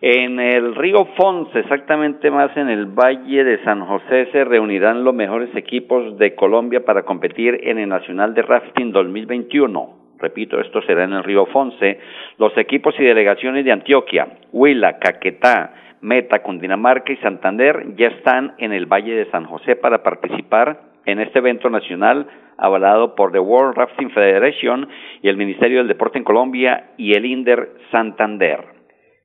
En 0.00 0.38
el 0.38 0.74
río 0.74 1.06
Fonce, 1.16 1.60
exactamente 1.60 2.30
más 2.30 2.54
en 2.56 2.68
el 2.68 2.86
Valle 2.86 3.42
de 3.42 3.64
San 3.64 3.86
José, 3.86 4.28
se 4.32 4.44
reunirán 4.44 5.02
los 5.02 5.14
mejores 5.14 5.48
equipos 5.56 6.18
de 6.18 6.34
Colombia 6.34 6.84
para 6.84 7.04
competir 7.04 7.58
en 7.62 7.78
el 7.78 7.88
Nacional 7.88 8.34
de 8.34 8.42
Rafting 8.42 8.92
2021. 8.92 10.04
Repito, 10.18 10.60
esto 10.60 10.82
será 10.82 11.04
en 11.04 11.14
el 11.14 11.24
río 11.24 11.46
Fonce. 11.46 11.98
Los 12.38 12.54
equipos 12.58 12.94
y 12.98 13.04
delegaciones 13.04 13.64
de 13.64 13.72
Antioquia, 13.72 14.28
Huila, 14.52 14.98
Caquetá, 14.98 15.83
Meta, 16.04 16.42
Cundinamarca 16.42 17.14
y 17.14 17.16
Santander 17.16 17.96
ya 17.96 18.08
están 18.08 18.52
en 18.58 18.74
el 18.74 18.84
Valle 18.84 19.14
de 19.14 19.30
San 19.30 19.46
José 19.46 19.74
para 19.74 20.02
participar 20.02 20.82
en 21.06 21.18
este 21.18 21.38
evento 21.38 21.70
nacional 21.70 22.26
avalado 22.58 23.14
por 23.14 23.32
The 23.32 23.38
World 23.38 23.74
Rafting 23.74 24.10
Federation 24.10 24.86
y 25.22 25.30
el 25.30 25.38
Ministerio 25.38 25.78
del 25.78 25.88
Deporte 25.88 26.18
en 26.18 26.24
Colombia 26.24 26.90
y 26.98 27.14
el 27.14 27.24
INDER 27.24 27.70
Santander. 27.90 28.66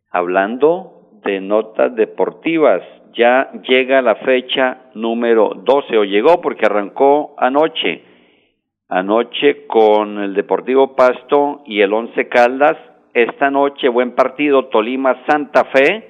Hablando 0.09 1.09
de 1.25 1.41
notas 1.41 1.93
deportivas, 1.95 2.81
ya 3.11 3.51
llega 3.67 4.01
la 4.01 4.15
fecha 4.15 4.83
número 4.93 5.49
12 5.55 5.97
o 5.97 6.05
llegó 6.05 6.39
porque 6.39 6.65
arrancó 6.65 7.35
anoche. 7.37 8.03
Anoche 8.87 9.67
con 9.67 10.17
el 10.19 10.33
Deportivo 10.33 10.95
Pasto 10.95 11.61
y 11.65 11.81
el 11.81 11.91
Once 11.91 12.29
Caldas. 12.29 12.77
Esta 13.13 13.51
noche 13.51 13.89
buen 13.89 14.15
partido 14.15 14.67
Tolima 14.67 15.25
Santa 15.27 15.65
Fe 15.65 16.08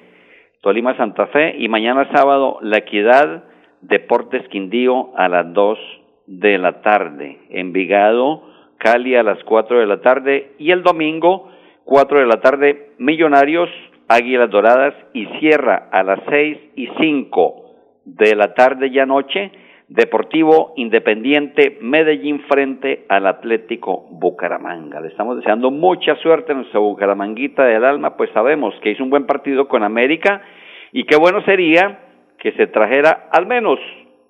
Tolima 0.60 0.94
Santa 0.98 1.26
Fe 1.28 1.56
y 1.58 1.68
mañana 1.68 2.10
sábado 2.12 2.58
La 2.60 2.78
Equidad 2.78 3.44
Deportes 3.80 4.46
Quindío 4.48 5.10
a 5.16 5.26
las 5.26 5.50
2 5.54 5.78
de 6.26 6.58
la 6.58 6.82
tarde. 6.82 7.38
Envigado, 7.48 8.42
Cali 8.76 9.16
a 9.16 9.22
las 9.22 9.42
4 9.44 9.80
de 9.80 9.86
la 9.86 10.02
tarde 10.02 10.52
y 10.58 10.70
el 10.70 10.82
domingo 10.82 11.50
4 11.84 12.20
de 12.20 12.26
la 12.26 12.42
tarde 12.42 12.90
Millonarios, 12.98 13.70
Águilas 14.06 14.50
Doradas 14.50 14.92
y 15.14 15.24
Sierra 15.38 15.88
a 15.92 16.02
las 16.02 16.20
6 16.28 16.58
y 16.76 16.88
5 17.00 17.64
de 18.04 18.36
la 18.36 18.52
tarde 18.52 18.90
ya 18.90 19.06
noche. 19.06 19.50
Deportivo 19.90 20.72
Independiente 20.76 21.78
Medellín 21.80 22.44
frente 22.48 23.06
al 23.08 23.26
Atlético 23.26 24.06
Bucaramanga. 24.08 25.00
Le 25.00 25.08
estamos 25.08 25.36
deseando 25.36 25.72
mucha 25.72 26.14
suerte 26.22 26.52
a 26.52 26.54
nuestra 26.54 26.78
Bucaramanguita 26.78 27.64
del 27.64 27.84
alma, 27.84 28.16
pues 28.16 28.30
sabemos 28.32 28.72
que 28.84 28.92
hizo 28.92 29.02
un 29.02 29.10
buen 29.10 29.26
partido 29.26 29.66
con 29.66 29.82
América 29.82 30.42
y 30.92 31.02
qué 31.06 31.16
bueno 31.16 31.42
sería 31.42 31.98
que 32.38 32.52
se 32.52 32.68
trajera 32.68 33.30
al 33.32 33.46
menos 33.46 33.80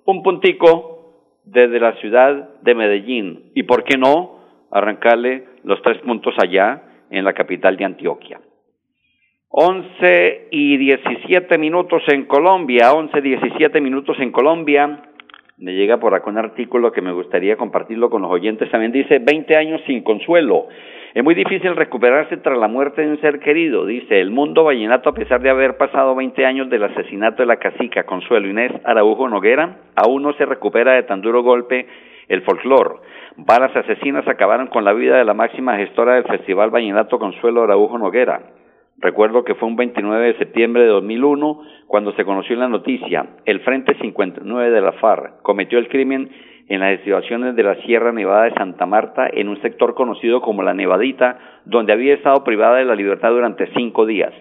un 0.05 0.23
puntico 0.23 1.13
desde 1.45 1.79
la 1.79 1.93
ciudad 1.97 2.59
de 2.63 2.73
Medellín 2.73 3.51
y 3.53 3.61
por 3.61 3.83
qué 3.83 3.99
no 3.99 4.39
arrancarle 4.71 5.45
los 5.63 5.79
tres 5.83 5.99
puntos 5.99 6.33
allá 6.41 7.05
en 7.11 7.23
la 7.23 7.33
capital 7.33 7.77
de 7.77 7.85
Antioquia. 7.85 8.41
Once 9.53 10.47
y 10.49 10.77
diecisiete 10.77 11.57
minutos 11.59 12.01
en 12.07 12.25
Colombia, 12.25 12.93
once 12.93 13.21
diecisiete 13.21 13.79
minutos 13.79 14.17
en 14.19 14.31
Colombia 14.31 15.10
me 15.61 15.73
llega 15.75 15.97
por 15.97 16.15
acá 16.15 16.29
un 16.29 16.39
artículo 16.39 16.91
que 16.91 17.03
me 17.03 17.11
gustaría 17.11 17.55
compartirlo 17.55 18.09
con 18.09 18.23
los 18.23 18.31
oyentes. 18.31 18.69
También 18.71 18.91
dice 18.91 19.19
20 19.19 19.55
años 19.55 19.79
sin 19.85 20.01
consuelo. 20.01 20.65
Es 21.13 21.23
muy 21.23 21.35
difícil 21.35 21.75
recuperarse 21.75 22.37
tras 22.37 22.57
la 22.57 22.67
muerte 22.67 23.01
de 23.03 23.09
un 23.09 23.21
ser 23.21 23.39
querido, 23.39 23.85
dice 23.85 24.21
el 24.21 24.31
mundo 24.31 24.63
vallenato 24.63 25.09
a 25.09 25.13
pesar 25.13 25.41
de 25.41 25.49
haber 25.49 25.77
pasado 25.77 26.15
20 26.15 26.45
años 26.45 26.69
del 26.69 26.83
asesinato 26.83 27.43
de 27.43 27.47
la 27.47 27.57
cacica 27.57 28.05
Consuelo 28.05 28.47
Inés 28.49 28.71
Araujo 28.85 29.27
Noguera, 29.27 29.77
aún 29.95 30.23
no 30.23 30.33
se 30.33 30.45
recupera 30.45 30.93
de 30.93 31.03
tan 31.03 31.21
duro 31.21 31.43
golpe 31.43 31.85
el 32.29 32.41
folclore. 32.43 32.95
Balas 33.35 33.75
asesinas 33.75 34.27
acabaron 34.27 34.67
con 34.67 34.85
la 34.85 34.93
vida 34.93 35.17
de 35.17 35.25
la 35.25 35.33
máxima 35.33 35.77
gestora 35.77 36.15
del 36.15 36.23
Festival 36.23 36.69
Vallenato 36.69 37.19
Consuelo 37.19 37.63
Araujo 37.63 37.97
Noguera. 37.97 38.41
Recuerdo 39.01 39.43
que 39.43 39.55
fue 39.55 39.67
un 39.67 39.75
29 39.75 40.27
de 40.27 40.37
septiembre 40.37 40.83
de 40.83 40.89
2001 40.89 41.61
cuando 41.87 42.13
se 42.13 42.23
conoció 42.23 42.55
la 42.55 42.67
noticia. 42.67 43.25
El 43.45 43.61
Frente 43.61 43.95
59 43.99 44.69
de 44.69 44.81
la 44.81 44.91
FARC 44.93 45.41
cometió 45.41 45.79
el 45.79 45.89
crimen 45.89 46.29
en 46.69 46.81
las 46.81 46.93
estribaciones 46.93 47.55
de 47.55 47.63
la 47.63 47.75
Sierra 47.81 48.11
Nevada 48.11 48.43
de 48.43 48.53
Santa 48.53 48.85
Marta 48.85 49.27
en 49.33 49.49
un 49.49 49.59
sector 49.63 49.95
conocido 49.95 50.39
como 50.41 50.61
la 50.61 50.75
Nevadita, 50.75 51.39
donde 51.65 51.93
había 51.93 52.13
estado 52.13 52.43
privada 52.43 52.77
de 52.77 52.85
la 52.85 52.93
libertad 52.93 53.31
durante 53.31 53.73
cinco 53.73 54.05
días. 54.05 54.33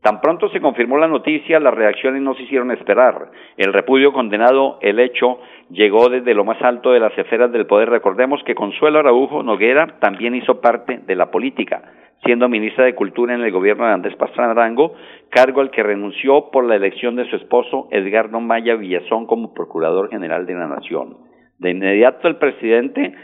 Tan 0.00 0.22
pronto 0.22 0.48
se 0.48 0.60
confirmó 0.62 0.96
la 0.96 1.08
noticia, 1.08 1.60
las 1.60 1.74
reacciones 1.74 2.22
no 2.22 2.34
se 2.34 2.44
hicieron 2.44 2.70
esperar. 2.70 3.30
El 3.58 3.74
repudio 3.74 4.14
condenado, 4.14 4.78
el 4.80 4.98
hecho, 4.98 5.40
llegó 5.70 6.08
desde 6.08 6.32
lo 6.32 6.44
más 6.44 6.62
alto 6.62 6.92
de 6.92 7.00
las 7.00 7.16
esferas 7.18 7.52
del 7.52 7.66
poder. 7.66 7.90
Recordemos 7.90 8.42
que 8.44 8.54
Consuelo 8.54 9.00
Araujo 9.00 9.42
Noguera 9.42 9.98
también 10.00 10.34
hizo 10.34 10.60
parte 10.60 11.00
de 11.06 11.16
la 11.16 11.30
política 11.30 11.82
siendo 12.24 12.48
ministra 12.48 12.84
de 12.84 12.94
Cultura 12.94 13.34
en 13.34 13.42
el 13.42 13.52
gobierno 13.52 13.86
de 13.86 13.92
Andrés 13.92 14.16
Pastrana 14.16 14.52
Arango, 14.52 14.94
cargo 15.30 15.60
al 15.60 15.70
que 15.70 15.82
renunció 15.82 16.50
por 16.50 16.64
la 16.64 16.76
elección 16.76 17.16
de 17.16 17.28
su 17.28 17.36
esposo 17.36 17.88
Edgardo 17.90 18.40
Maya 18.40 18.74
Villazón 18.76 19.26
como 19.26 19.54
Procurador 19.54 20.08
General 20.10 20.46
de 20.46 20.54
la 20.54 20.66
Nación. 20.66 21.18
De 21.58 21.70
inmediato 21.70 22.28
el 22.28 22.36
presidente 22.36 23.14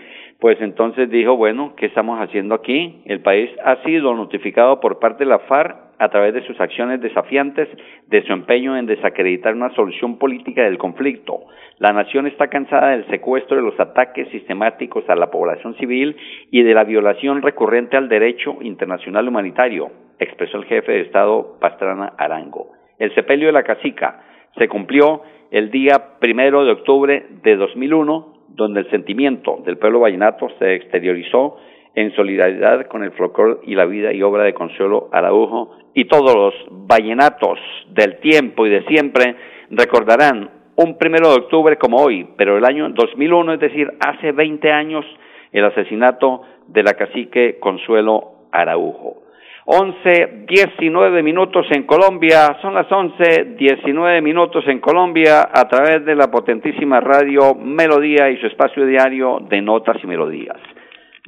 pues 0.43 0.61
entonces 0.61 1.09
dijo, 1.09 1.37
bueno, 1.37 1.75
¿qué 1.77 1.87
estamos 1.87 2.19
haciendo 2.19 2.57
aquí? 2.57 3.01
El 3.05 3.21
país 3.21 3.49
ha 3.65 3.77
sido 3.85 4.13
notificado 4.13 4.81
por 4.81 4.99
parte 4.99 5.23
de 5.23 5.31
la 5.31 5.39
FARC 5.39 5.92
a 6.03 6.09
través 6.09 6.35
de 6.35 6.43
sus 6.43 6.61
acciones 6.61 7.01
desafiantes 7.01 7.69
de 8.09 8.23
su 8.25 8.33
empeño 8.33 8.77
en 8.77 8.87
desacreditar 8.87 9.55
una 9.55 9.73
solución 9.75 10.19
política 10.19 10.65
del 10.65 10.77
conflicto. 10.77 11.45
La 11.79 11.93
nación 11.93 12.27
está 12.27 12.49
cansada 12.49 12.91
del 12.91 13.07
secuestro 13.07 13.57
de 13.57 13.63
los 13.63 13.79
ataques 13.79 14.29
sistemáticos 14.31 15.09
a 15.09 15.15
la 15.15 15.31
población 15.31 15.77
civil 15.77 16.17
y 16.51 16.65
de 16.65 16.75
la 16.75 16.83
violación 16.83 17.41
recurrente 17.41 17.97
al 17.97 18.09
derecho 18.09 18.59
internacional 18.63 19.29
humanitario, 19.29 19.93
expresó 20.19 20.59
el 20.59 20.65
jefe 20.65 20.91
de 20.91 21.01
Estado 21.03 21.57
Pastrana 21.61 22.15
Arango. 22.19 22.73
El 22.99 23.15
sepelio 23.15 23.47
de 23.47 23.53
la 23.53 23.63
cacica 23.63 24.25
se 24.59 24.67
cumplió 24.67 25.23
el 25.53 25.71
día 25.71 26.19
primero 26.19 26.65
de 26.65 26.73
octubre 26.73 27.27
de 27.45 27.57
2001 27.57 28.33
donde 28.49 28.81
el 28.81 28.91
sentimiento 28.91 29.63
del 29.65 29.79
pueblo 29.79 30.01
vallenato 30.01 30.49
se 30.59 30.75
exteriorizó 30.75 31.59
en 31.95 32.15
solidaridad 32.15 32.87
con 32.87 33.05
el 33.05 33.13
folclore 33.13 33.61
y 33.65 33.75
la 33.75 33.85
vida 33.85 34.13
y 34.13 34.23
obra 34.23 34.45
de 34.45 34.55
Consuelo 34.55 35.09
Araujo, 35.13 35.77
y 35.95 36.07
todos 36.07 36.35
los 36.35 36.55
vallenatos 36.89 37.59
del 37.91 38.19
tiempo 38.21 38.67
y 38.67 38.71
de 38.71 38.85
siempre 38.85 39.37
recordarán 39.71 40.51
un 40.77 40.97
primero 40.97 41.29
de 41.29 41.37
octubre 41.37 41.77
como 41.77 41.99
hoy, 41.99 42.27
pero 42.37 42.57
el 42.57 42.65
año 42.65 42.89
2001, 42.91 43.55
es 43.55 43.61
decir, 43.61 43.93
hace 44.01 44.33
20 44.33 44.71
años, 44.71 45.05
el 45.53 45.65
asesinato 45.65 46.43
de 46.69 46.83
la 46.83 46.95
cacique 46.95 47.59
Consuelo 47.61 48.47
Araujo. 48.51 49.23
11, 49.65 50.47
19 50.49 51.23
minutos 51.23 51.67
en 51.71 51.85
Colombia, 51.85 52.57
son 52.63 52.75
las 52.75 52.91
11, 52.91 53.55
19 53.57 54.21
minutos 54.21 54.65
en 54.67 54.81
Colombia 54.81 55.49
a 55.53 55.69
través 55.69 56.05
de 56.05 56.17
la 56.17 56.31
potentísima 56.31 57.01
radio 57.01 57.55
Melodía 57.55 58.29
y 58.31 58.39
su 58.39 58.47
espacio 58.47 58.85
diario 58.87 59.39
de 59.49 59.61
notas 59.61 59.99
y 60.03 60.07
melodías. 60.07 60.57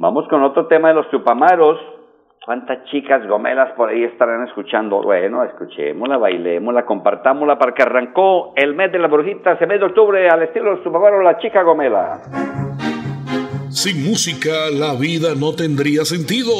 Vamos 0.00 0.26
con 0.28 0.42
otro 0.42 0.66
tema 0.66 0.88
de 0.88 0.94
los 0.94 1.08
chupamaros. 1.10 1.78
¿Cuántas 2.44 2.84
chicas 2.90 3.26
gomelas 3.28 3.72
por 3.76 3.90
ahí 3.90 4.02
estarán 4.02 4.46
escuchando? 4.48 5.00
Bueno, 5.00 5.44
escuchémosla, 5.44 6.18
bailémosla, 6.18 6.84
compartámosla 6.84 7.58
para 7.58 7.72
que 7.72 7.82
arrancó 7.82 8.52
el 8.56 8.74
mes 8.74 8.90
de 8.90 8.98
la 8.98 9.06
brujita, 9.06 9.52
ese 9.52 9.66
mes 9.66 9.78
de 9.78 9.86
octubre, 9.86 10.28
al 10.28 10.42
estilo 10.42 10.64
de 10.66 10.70
los 10.72 10.84
chupamaros, 10.84 11.22
la 11.22 11.38
chica 11.38 11.62
gomela. 11.62 12.20
Sin 13.70 14.04
música 14.04 14.50
la 14.72 14.94
vida 14.98 15.34
no 15.38 15.54
tendría 15.54 16.04
sentido 16.04 16.52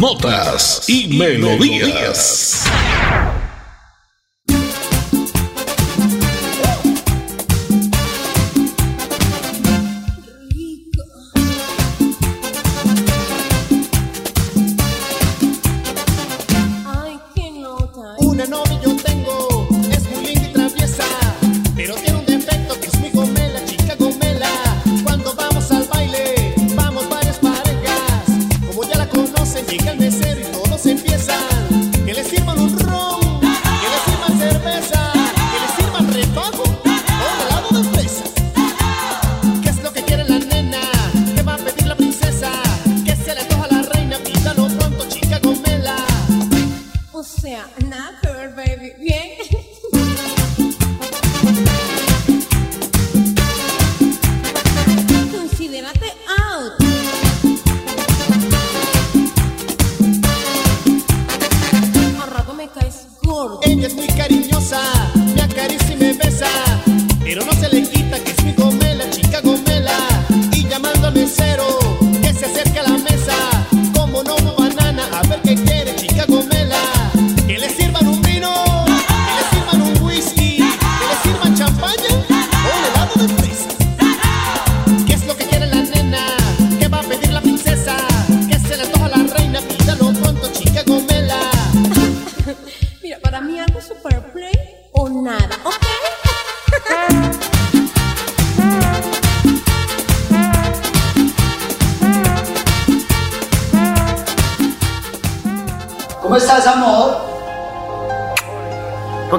notas 0.00 0.88
y 0.88 1.18
melodías. 1.18 2.70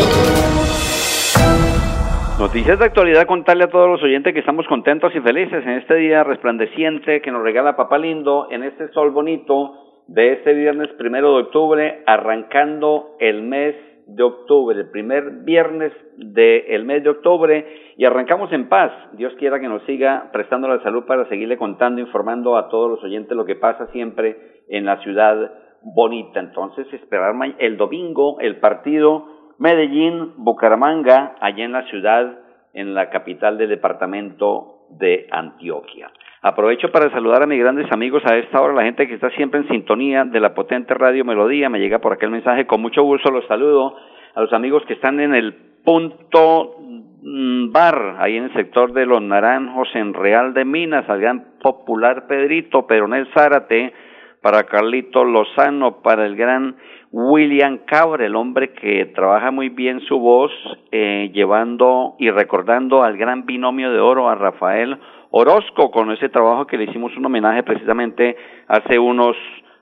Noticias 2.38 2.78
de 2.78 2.84
actualidad, 2.84 3.26
contarle 3.28 3.63
a 3.63 3.69
todos 3.69 3.88
los 3.88 4.04
oyentes 4.04 4.34
que 4.34 4.41
estamos 4.41 4.67
contentos 4.67 5.15
y 5.15 5.22
felices 5.22 5.63
en 5.63 5.80
este 5.80 5.95
día 5.95 6.26
resplandeciente 6.26 7.22
que 7.22 7.32
nos 7.32 7.43
regala 7.43 7.78
Papá 7.78 7.98
Lindo, 7.98 8.50
en 8.52 8.63
este 8.63 8.89
sol 8.89 9.12
bonito 9.12 10.04
de 10.08 10.34
este 10.34 10.54
viernes 10.54 10.89
primero 10.98 11.38
de 11.38 11.43
octubre, 11.43 12.04
arrancando 12.06 13.15
el 13.22 13.41
mes 13.41 13.76
de 14.08 14.24
octubre, 14.24 14.78
el 14.78 14.89
primer 14.89 15.32
viernes 15.45 15.93
del 16.17 16.84
mes 16.84 17.06
de 17.06 17.10
octubre, 17.10 17.93
y 17.95 18.04
arrancamos 18.04 18.52
en 18.52 18.67
paz. 18.67 18.91
Dios 19.13 19.32
quiera 19.39 19.62
que 19.62 19.69
nos 19.69 19.84
siga 19.84 20.30
prestando 20.34 20.67
la 20.67 20.84
salud 20.84 21.06
para 21.06 21.30
seguirle 21.30 21.56
contando, 21.56 22.02
informando 22.02 22.58
a 22.58 22.67
todos 22.67 22.89
los 22.89 23.02
oyentes 23.02 23.38
lo 23.38 23.45
que 23.45 23.56
pasa 23.56 23.88
siempre 23.93 24.65
en 24.67 24.84
la 24.84 25.02
ciudad 25.04 25.52
bonita. 25.84 26.39
Entonces, 26.39 26.92
esperar 26.94 27.34
el 27.60 27.78
domingo 27.78 28.39
el 28.39 28.58
partido 28.58 29.54
Medellín-Bucaramanga, 29.58 31.36
allá 31.39 31.65
en 31.65 31.72
la 31.74 31.84
ciudad, 31.84 32.39
en 32.74 32.94
la 32.94 33.10
capital 33.10 33.58
del 33.58 33.70
departamento 33.70 34.86
de 34.89 35.28
Antioquia. 35.32 36.12
Aprovecho 36.42 36.89
para 36.92 37.12
saludar 37.12 37.44
a 37.44 37.48
mis 37.48 37.60
grandes 37.60 37.92
amigos 37.92 38.24
a 38.26 38.38
esta 38.38 38.62
hora, 38.62 38.74
la 38.74 38.84
gente 38.84 39.08
que 39.08 39.15
está 39.15 39.30
siempre 39.32 39.60
en 39.60 39.68
sintonía 39.68 40.24
de 40.24 40.39
la 40.39 40.54
potente 40.54 40.94
radio 40.94 41.26
Melodía. 41.26 41.70
Me 41.70 41.80
llega 41.80 42.00
por 42.00 42.13
aquel 42.13 42.30
mensaje, 42.30 42.65
con 42.65 42.82
mucho 42.82 43.04
gusto 43.04 43.30
los 43.30 43.46
saludo. 43.48 43.96
A 44.36 44.42
los 44.42 44.54
amigos 44.54 44.84
que 44.88 44.94
están 44.94 45.20
en 45.20 45.36
el 45.36 45.54
punto 45.84 46.78
mm, 47.22 47.72
bar, 47.74 48.15
ahí 48.20 48.38
en 48.38 48.46
el 48.46 48.54
sector 48.54 48.94
de 48.94 49.06
los 49.06 49.22
Naranjos, 49.22 49.89
en 49.96 50.13
Real 50.13 50.54
de 50.54 50.63
Minas, 50.63 51.10
al 51.10 51.20
gran 51.20 51.60
popular 51.62 52.28
Pedrito, 52.28 52.88
Peronel 52.88 53.28
Zárate, 53.34 53.92
para 54.41 54.63
Carlito 54.63 55.23
Lozano, 55.23 56.02
para 56.02 56.25
el 56.25 56.36
gran 56.36 56.78
William 57.12 57.80
Cabra, 57.86 58.25
el 58.25 58.36
hombre 58.36 58.73
que 58.73 59.06
trabaja 59.08 59.52
muy 59.52 59.69
bien 59.69 59.99
su 60.02 60.19
voz, 60.19 60.52
eh, 60.91 61.32
llevando 61.34 62.15
y 62.19 62.30
recordando 62.30 63.04
al 63.04 63.17
gran 63.17 63.45
binomio 63.45 63.91
de 63.91 63.99
oro, 63.99 64.30
a 64.30 64.36
Rafael 64.36 64.97
Orozco, 65.32 65.91
con 65.91 66.12
ese 66.12 66.30
trabajo 66.30 66.67
que 66.67 66.78
le 66.78 66.86
hicimos 66.86 67.15
un 67.17 67.25
homenaje 67.25 67.63
precisamente 67.63 68.38
hace 68.67 68.97
unos 68.99 69.36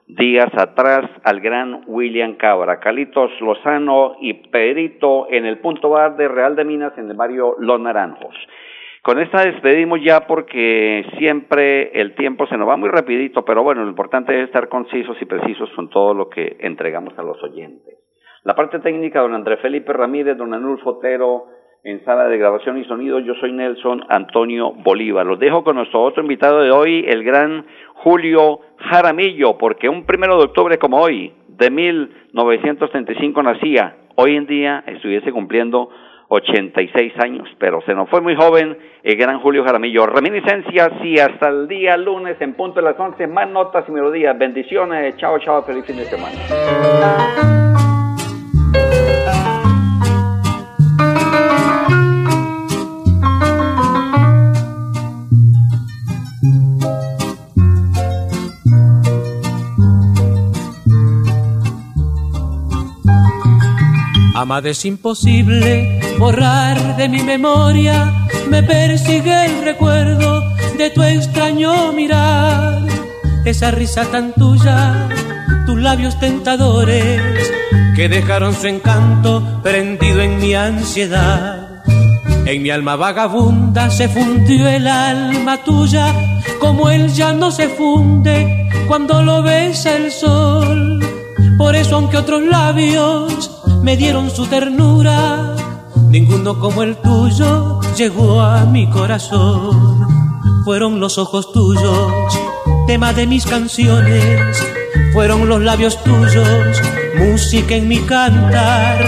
días 0.07 0.47
atrás 0.57 1.09
al 1.23 1.41
gran 1.41 1.81
William 1.85 2.35
Cabra, 2.35 2.79
Carlitos 2.79 3.29
Lozano 3.41 4.15
y 4.21 4.33
Pedrito 4.33 5.27
en 5.29 5.45
el 5.45 5.59
punto 5.59 5.89
bar 5.89 6.15
de 6.15 6.29
Real 6.29 6.55
de 6.55 6.63
Minas 6.63 6.97
en 6.97 7.09
el 7.09 7.17
barrio 7.17 7.55
Los 7.59 7.79
Naranjos. 7.79 8.35
Con 9.03 9.19
esta 9.19 9.45
despedimos 9.45 9.99
ya 10.03 10.27
porque 10.27 11.05
siempre 11.17 11.91
el 11.99 12.15
tiempo 12.15 12.45
se 12.47 12.57
nos 12.57 12.67
va 12.67 12.77
muy 12.77 12.89
rapidito, 12.89 13.45
pero 13.45 13.63
bueno, 13.63 13.83
lo 13.83 13.89
importante 13.89 14.37
es 14.37 14.47
estar 14.47 14.67
concisos 14.67 15.15
y 15.21 15.25
precisos 15.25 15.69
con 15.75 15.89
todo 15.89 16.13
lo 16.13 16.29
que 16.29 16.57
entregamos 16.59 17.17
a 17.17 17.23
los 17.23 17.41
oyentes. 17.43 17.95
La 18.43 18.55
parte 18.55 18.79
técnica, 18.79 19.21
don 19.21 19.33
Andrés 19.33 19.59
Felipe 19.61 19.93
Ramírez, 19.93 20.37
don 20.37 20.53
Anulfo 20.53 20.91
Otero, 20.91 21.47
en 21.83 22.03
sala 22.03 22.27
de 22.27 22.37
grabación 22.37 22.77
y 22.77 22.85
sonido, 22.85 23.19
yo 23.19 23.33
soy 23.35 23.53
Nelson 23.53 24.03
Antonio 24.09 24.71
Bolívar. 24.73 25.25
Los 25.25 25.39
dejo 25.39 25.63
con 25.63 25.77
nuestro 25.77 26.01
otro 26.03 26.21
invitado 26.21 26.61
de 26.61 26.71
hoy, 26.71 27.05
el 27.07 27.23
gran 27.23 27.65
Julio 27.93 28.59
Jaramillo, 28.77 29.57
porque 29.57 29.87
un 29.87 30.05
primero 30.05 30.37
de 30.37 30.45
octubre 30.45 30.77
como 30.77 30.99
hoy, 30.99 31.33
de 31.47 31.69
1935 31.69 33.43
nacía, 33.43 33.95
hoy 34.15 34.35
en 34.35 34.47
día 34.47 34.83
estuviese 34.85 35.31
cumpliendo 35.31 35.89
86 36.29 37.13
años, 37.19 37.47
pero 37.57 37.81
se 37.85 37.93
nos 37.93 38.09
fue 38.09 38.21
muy 38.21 38.35
joven 38.35 38.77
el 39.03 39.15
gran 39.15 39.39
Julio 39.39 39.63
Jaramillo. 39.63 40.05
Reminiscencias 40.05 40.91
y 41.03 41.19
hasta 41.19 41.49
el 41.49 41.67
día 41.67 41.95
lunes 41.97 42.35
en 42.41 42.53
punto 42.53 42.81
de 42.81 42.85
las 42.85 42.99
11, 42.99 43.27
más 43.27 43.49
notas 43.49 43.85
y 43.87 43.91
melodías. 43.91 44.37
Bendiciones, 44.37 45.15
chao, 45.17 45.39
chao, 45.39 45.63
feliz 45.63 45.85
fin 45.85 45.97
de 45.97 46.05
semana. 46.05 47.77
Amada 64.37 64.69
es 64.69 64.85
imposible 64.85 65.99
borrar 66.19 66.95
de 66.95 67.09
mi 67.09 67.23
memoria, 67.23 68.13
me 68.47 68.61
persigue 68.61 69.45
el 69.47 69.63
recuerdo 69.63 70.53
de 70.77 70.91
tu 70.91 71.01
extraño 71.01 71.91
mirar, 71.91 72.83
esa 73.45 73.71
risa 73.71 74.05
tan 74.11 74.33
tuya, 74.33 75.09
tus 75.65 75.81
labios 75.81 76.19
tentadores 76.19 77.51
que 77.95 78.07
dejaron 78.07 78.53
su 78.53 78.67
encanto 78.67 79.59
prendido 79.63 80.21
en 80.21 80.37
mi 80.37 80.53
ansiedad. 80.53 81.81
En 82.45 82.61
mi 82.61 82.69
alma 82.69 82.95
vagabunda 82.95 83.89
se 83.89 84.07
fundió 84.07 84.67
el 84.67 84.87
alma 84.87 85.63
tuya, 85.63 86.13
como 86.59 86.91
él 86.91 87.11
ya 87.11 87.33
no 87.33 87.49
se 87.49 87.69
funde 87.69 88.69
cuando 88.87 89.23
lo 89.23 89.41
besa 89.41 89.95
el 89.95 90.11
sol. 90.11 91.03
Por 91.57 91.75
eso 91.75 91.95
aunque 91.95 92.17
otros 92.17 92.43
labios 92.43 93.56
me 93.81 93.97
dieron 93.97 94.29
su 94.29 94.45
ternura, 94.47 95.55
ninguno 96.09 96.59
como 96.59 96.83
el 96.83 96.97
tuyo 96.97 97.79
llegó 97.95 98.41
a 98.41 98.65
mi 98.65 98.89
corazón. 98.89 100.05
Fueron 100.63 100.99
los 100.99 101.17
ojos 101.17 101.51
tuyos, 101.53 102.13
tema 102.87 103.13
de 103.13 103.25
mis 103.25 103.45
canciones, 103.45 104.63
fueron 105.13 105.47
los 105.47 105.61
labios 105.61 106.03
tuyos, 106.03 106.81
música 107.17 107.75
en 107.75 107.87
mi 107.87 107.99
cantar, 107.99 109.05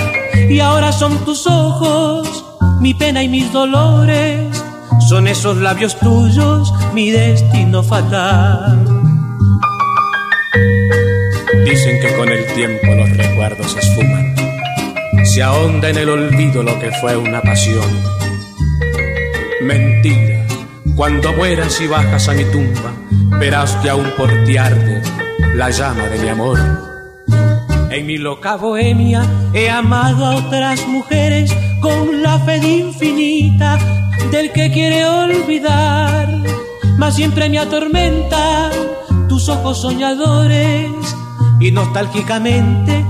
y 0.50 0.60
ahora 0.60 0.92
son 0.92 1.18
tus 1.26 1.46
ojos, 1.48 2.46
mi 2.80 2.94
pena 2.94 3.22
y 3.24 3.28
mis 3.28 3.52
dolores, 3.52 4.64
son 5.10 5.28
esos 5.28 5.58
labios 5.58 5.98
tuyos, 6.00 6.74
mi 6.94 7.12
destino 7.12 7.84
fatal. 7.84 8.86
Dicen 11.66 12.00
que 12.00 12.16
con 12.16 12.30
el 12.30 12.46
tiempo 12.54 12.96
los 12.96 13.10
recuerdos 13.18 13.72
se 13.74 13.80
esfuman 13.80 14.39
se 15.26 15.44
ahonda 15.44 15.90
en 15.90 15.98
el 15.98 16.10
olvido 16.10 16.64
lo 16.64 16.80
que 16.80 16.92
fue 16.92 17.18
una 17.18 17.42
pasión. 17.42 17.86
Mentira, 19.62 20.46
cuando 20.96 21.34
mueras 21.34 21.80
y 21.82 21.88
bajas 21.88 22.30
a 22.30 22.34
mi 22.34 22.46
tumba, 22.46 22.94
verás 23.40 23.76
que 23.78 23.90
aún 23.90 24.12
por 24.18 24.30
ti 24.46 24.58
arde 24.58 25.02
la 25.56 25.70
llama 25.70 26.04
de 26.04 26.20
mi 26.20 26.30
amor. 26.30 26.60
En 27.90 28.06
mi 28.06 28.18
loca 28.18 28.56
bohemia 28.56 29.26
he 29.54 29.70
amado 29.70 30.26
a 30.26 30.36
otras 30.36 30.88
mujeres 30.88 31.56
con 31.82 32.22
la 32.22 32.40
fe 32.40 32.58
infinita 32.58 33.78
del 34.32 34.52
que 34.52 34.72
quiere 34.72 35.06
olvidar, 35.06 36.30
mas 36.98 37.16
siempre 37.16 37.50
me 37.50 37.60
atormentan 37.60 38.72
tus 39.28 39.50
ojos 39.50 39.82
soñadores 39.82 40.90
y 41.60 41.72
nostálgicamente 41.72 43.04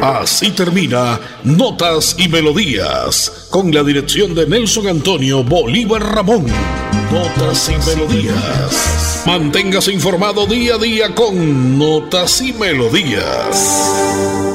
Así 0.00 0.50
termina 0.50 1.18
Notas 1.44 2.16
y 2.18 2.28
Melodías, 2.28 3.48
con 3.50 3.72
la 3.72 3.82
dirección 3.82 4.34
de 4.34 4.46
Nelson 4.46 4.88
Antonio 4.88 5.42
Bolívar 5.42 6.02
Ramón. 6.02 6.46
Notas 7.10 7.70
y 7.70 7.90
Melodías. 7.90 9.22
Manténgase 9.26 9.92
informado 9.92 10.46
día 10.46 10.74
a 10.74 10.78
día 10.78 11.14
con 11.14 11.78
Notas 11.78 12.42
y 12.42 12.52
Melodías. 12.52 14.45